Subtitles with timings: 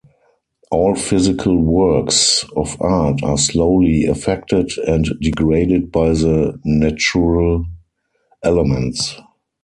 [0.71, 7.65] All physical works of art are slowly affected and degraded by the natural
[8.41, 9.15] elements.